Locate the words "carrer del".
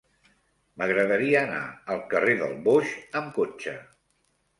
2.13-2.55